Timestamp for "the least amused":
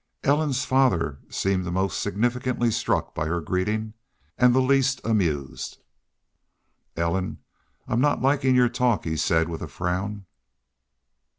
4.55-5.77